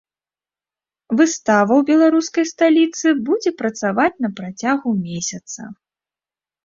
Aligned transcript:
Выстава 1.19 1.73
ў 1.77 1.81
беларускай 1.91 2.45
сталіцы 2.53 3.07
будзе 3.29 3.51
працаваць 3.63 4.13
на 4.27 4.35
працягу 4.41 4.89
месяца. 5.07 5.61